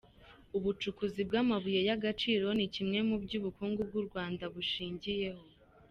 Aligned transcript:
Ubucukuzi 0.57 1.21
bw’amabuye 1.27 1.79
y’agaciro 1.89 2.47
ni 2.57 2.67
kimwe 2.73 2.99
mu 3.07 3.15
byo 3.23 3.35
ubukungu 3.39 3.81
bw’u 3.89 4.03
Rwanda 4.07 4.43
bushingiyeho. 4.53 5.43